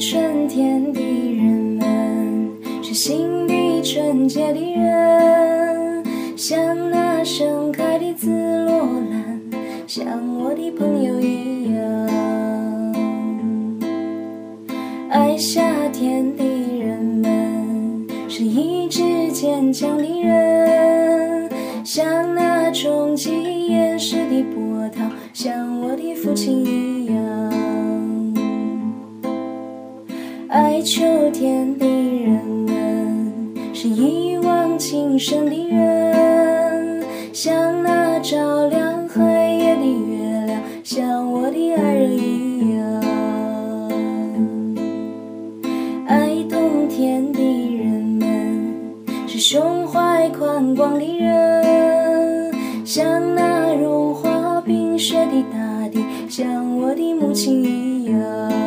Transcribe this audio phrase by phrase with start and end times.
[0.00, 2.50] 春天的人们，
[2.82, 6.02] 是心底纯洁的人，
[6.38, 8.78] 像那盛开的紫罗
[9.10, 9.42] 兰，
[9.86, 10.06] 像
[10.38, 12.08] 我的朋友一样。
[15.10, 21.50] 爱夏天的人们，是意志坚强的人，
[21.84, 27.19] 像那冲击岩石的波涛，像我的父亲一样。
[30.82, 39.22] 秋天的人们，是一往情深的人，像那照亮黑
[39.58, 43.02] 夜的月亮，像我的爱人一样。
[46.06, 48.84] 爱冬天的人们，
[49.26, 52.54] 是胸怀宽广的人，
[52.86, 58.59] 像那融化冰雪的大地，像我的母亲一样。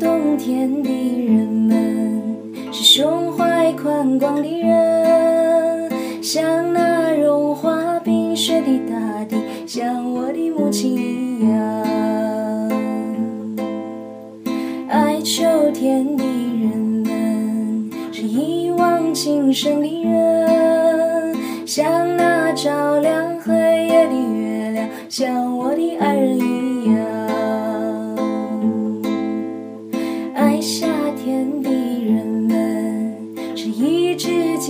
[0.00, 2.22] 冬天的人们，
[2.72, 5.90] 是胸怀宽广的人，
[6.22, 11.52] 像那融化冰雪的大地，像我的母亲一样。
[14.88, 23.52] 爱秋天的人们，是一往情深的人，像那照亮黑
[23.86, 26.19] 夜的月亮，像我的爱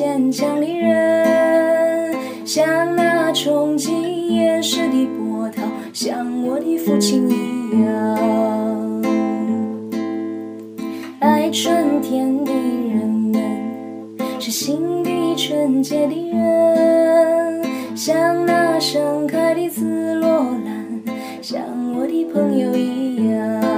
[0.00, 3.92] 坚强的人，像那冲击
[4.34, 9.02] 岩石的波涛，像我的父亲一样。
[11.18, 17.62] 爱春天的人们，是心底纯洁的人，
[17.94, 21.02] 像那盛开的紫罗兰，
[21.42, 21.60] 像
[21.94, 23.69] 我的朋友一样。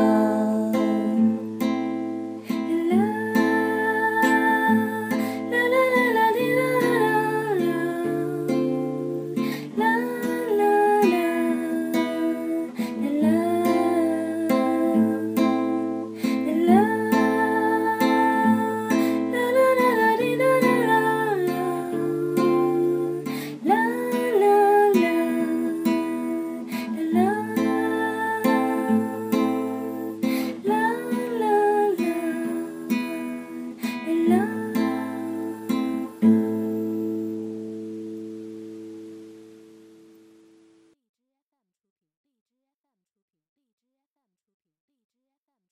[34.28, 34.61] now.